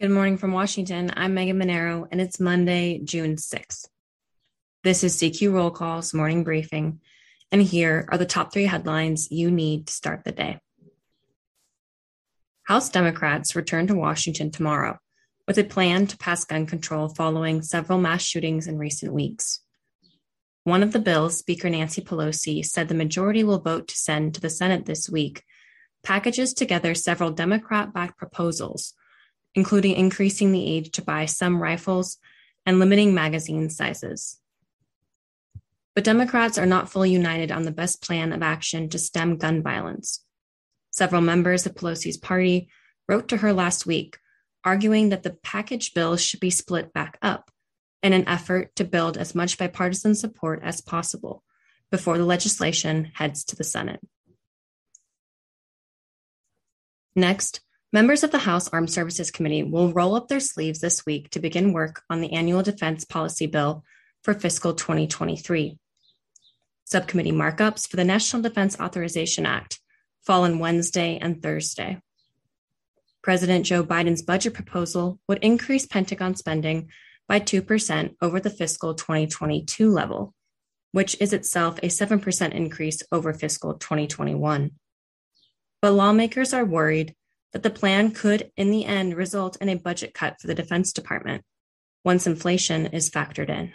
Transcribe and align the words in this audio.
Good 0.00 0.12
morning 0.12 0.38
from 0.38 0.52
Washington. 0.52 1.10
I'm 1.16 1.34
Megan 1.34 1.58
Mineiro, 1.58 2.06
and 2.12 2.20
it's 2.20 2.38
Monday, 2.38 3.00
June 3.02 3.34
6th. 3.34 3.88
This 4.84 5.02
is 5.02 5.16
CQ 5.16 5.52
Roll 5.52 5.72
Call's 5.72 6.14
morning 6.14 6.44
briefing, 6.44 7.00
and 7.50 7.60
here 7.60 8.06
are 8.08 8.16
the 8.16 8.24
top 8.24 8.52
three 8.52 8.66
headlines 8.66 9.32
you 9.32 9.50
need 9.50 9.88
to 9.88 9.92
start 9.92 10.22
the 10.22 10.30
day. 10.30 10.60
House 12.62 12.90
Democrats 12.90 13.56
return 13.56 13.88
to 13.88 13.96
Washington 13.96 14.52
tomorrow 14.52 15.00
with 15.48 15.58
a 15.58 15.64
plan 15.64 16.06
to 16.06 16.16
pass 16.16 16.44
gun 16.44 16.66
control 16.66 17.08
following 17.08 17.60
several 17.62 17.98
mass 17.98 18.22
shootings 18.22 18.68
in 18.68 18.78
recent 18.78 19.12
weeks. 19.12 19.62
One 20.62 20.84
of 20.84 20.92
the 20.92 21.00
bills 21.00 21.38
Speaker 21.38 21.70
Nancy 21.70 22.02
Pelosi 22.02 22.64
said 22.64 22.86
the 22.86 22.94
majority 22.94 23.42
will 23.42 23.58
vote 23.58 23.88
to 23.88 23.96
send 23.96 24.34
to 24.34 24.40
the 24.40 24.48
Senate 24.48 24.86
this 24.86 25.10
week 25.10 25.42
packages 26.04 26.54
together 26.54 26.94
several 26.94 27.32
Democrat 27.32 27.92
backed 27.92 28.16
proposals 28.16 28.94
including 29.54 29.94
increasing 29.94 30.52
the 30.52 30.66
age 30.66 30.92
to 30.92 31.02
buy 31.02 31.26
some 31.26 31.62
rifles 31.62 32.18
and 32.66 32.78
limiting 32.78 33.14
magazine 33.14 33.70
sizes. 33.70 34.38
But 35.94 36.04
Democrats 36.04 36.58
are 36.58 36.66
not 36.66 36.90
fully 36.90 37.10
united 37.10 37.50
on 37.50 37.64
the 37.64 37.72
best 37.72 38.02
plan 38.02 38.32
of 38.32 38.42
action 38.42 38.88
to 38.90 38.98
stem 38.98 39.36
gun 39.36 39.62
violence. 39.62 40.24
Several 40.90 41.20
members 41.20 41.66
of 41.66 41.74
Pelosi's 41.74 42.16
party 42.16 42.68
wrote 43.08 43.28
to 43.28 43.38
her 43.38 43.52
last 43.52 43.86
week, 43.86 44.18
arguing 44.64 45.08
that 45.08 45.22
the 45.22 45.36
package 45.42 45.94
bill 45.94 46.16
should 46.16 46.40
be 46.40 46.50
split 46.50 46.92
back 46.92 47.18
up 47.22 47.50
in 48.02 48.12
an 48.12 48.28
effort 48.28 48.76
to 48.76 48.84
build 48.84 49.16
as 49.16 49.34
much 49.34 49.58
bipartisan 49.58 50.14
support 50.14 50.60
as 50.62 50.80
possible 50.80 51.42
before 51.90 52.18
the 52.18 52.24
legislation 52.24 53.10
heads 53.14 53.44
to 53.44 53.56
the 53.56 53.64
Senate. 53.64 54.00
Next, 57.16 57.60
Members 57.90 58.22
of 58.22 58.30
the 58.30 58.38
House 58.38 58.68
Armed 58.68 58.90
Services 58.90 59.30
Committee 59.30 59.62
will 59.62 59.94
roll 59.94 60.14
up 60.14 60.28
their 60.28 60.40
sleeves 60.40 60.80
this 60.80 61.06
week 61.06 61.30
to 61.30 61.40
begin 61.40 61.72
work 61.72 62.02
on 62.10 62.20
the 62.20 62.34
annual 62.34 62.62
defense 62.62 63.06
policy 63.06 63.46
bill 63.46 63.82
for 64.22 64.34
fiscal 64.34 64.74
2023. 64.74 65.78
Subcommittee 66.84 67.32
markups 67.32 67.88
for 67.88 67.96
the 67.96 68.04
National 68.04 68.42
Defense 68.42 68.78
Authorization 68.78 69.46
Act 69.46 69.80
fall 70.20 70.44
on 70.44 70.58
Wednesday 70.58 71.16
and 71.16 71.42
Thursday. 71.42 71.98
President 73.22 73.64
Joe 73.64 73.82
Biden's 73.82 74.20
budget 74.20 74.52
proposal 74.52 75.18
would 75.26 75.38
increase 75.38 75.86
Pentagon 75.86 76.34
spending 76.34 76.90
by 77.26 77.40
2% 77.40 78.16
over 78.20 78.38
the 78.38 78.50
fiscal 78.50 78.92
2022 78.94 79.90
level, 79.90 80.34
which 80.92 81.16
is 81.22 81.32
itself 81.32 81.78
a 81.78 81.86
7% 81.86 82.52
increase 82.52 83.02
over 83.10 83.32
fiscal 83.32 83.74
2021. 83.74 84.72
But 85.80 85.92
lawmakers 85.92 86.52
are 86.52 86.66
worried 86.66 87.14
that 87.52 87.62
the 87.62 87.70
plan 87.70 88.10
could, 88.10 88.50
in 88.56 88.70
the 88.70 88.84
end, 88.84 89.16
result 89.16 89.56
in 89.60 89.68
a 89.68 89.76
budget 89.76 90.14
cut 90.14 90.40
for 90.40 90.46
the 90.46 90.54
Defense 90.54 90.92
Department 90.92 91.44
once 92.04 92.26
inflation 92.26 92.86
is 92.86 93.10
factored 93.10 93.48
in. 93.48 93.72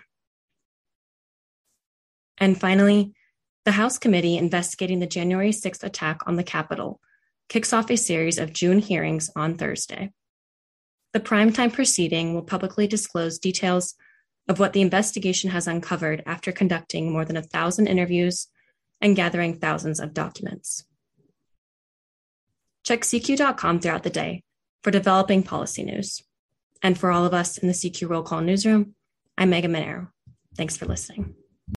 And 2.37 2.59
finally, 2.59 3.13
the 3.65 3.71
House 3.71 3.97
committee 3.97 4.37
investigating 4.37 4.99
the 4.99 5.07
January 5.07 5.51
6th 5.51 5.83
attack 5.83 6.19
on 6.25 6.35
the 6.35 6.43
Capitol 6.43 6.99
kicks 7.49 7.73
off 7.73 7.89
a 7.89 7.97
series 7.97 8.37
of 8.37 8.53
June 8.53 8.79
hearings 8.79 9.29
on 9.35 9.55
Thursday. 9.55 10.11
The 11.13 11.19
primetime 11.19 11.71
proceeding 11.71 12.33
will 12.33 12.41
publicly 12.41 12.87
disclose 12.87 13.39
details 13.39 13.95
of 14.49 14.59
what 14.59 14.73
the 14.73 14.81
investigation 14.81 15.51
has 15.51 15.67
uncovered 15.67 16.23
after 16.25 16.51
conducting 16.51 17.11
more 17.11 17.23
than 17.23 17.37
a 17.37 17.43
thousand 17.43 17.87
interviews 17.87 18.47
and 18.99 19.15
gathering 19.15 19.59
thousands 19.59 19.99
of 19.99 20.13
documents. 20.13 20.85
Check 22.83 23.01
CQ.com 23.01 23.79
throughout 23.79 24.03
the 24.03 24.09
day 24.09 24.43
for 24.83 24.91
developing 24.91 25.43
policy 25.43 25.83
news. 25.83 26.21
And 26.81 26.97
for 26.97 27.11
all 27.11 27.25
of 27.25 27.33
us 27.33 27.57
in 27.57 27.67
the 27.67 27.73
CQ 27.73 28.09
Roll 28.09 28.23
Call 28.23 28.41
newsroom, 28.41 28.95
I'm 29.37 29.49
Megan 29.49 29.71
Mineiro. 29.71 30.09
Thanks 30.55 30.75
for 30.75 30.85
listening. 30.85 31.35